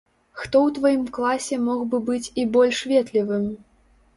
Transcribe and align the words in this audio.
Хто 0.39 0.61
ў 0.69 0.73
тваім 0.77 1.03
класе 1.17 1.59
мог 1.67 1.83
бы 1.91 1.99
быць 2.09 2.31
і 2.39 2.49
больш 2.57 2.83
ветлівым? 2.93 3.45